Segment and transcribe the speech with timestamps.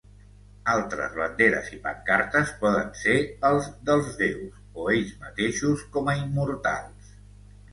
[0.71, 3.17] Altres banderes i pancartes poden ser
[3.51, 7.17] els dels déus o ells mateixos com a immortals.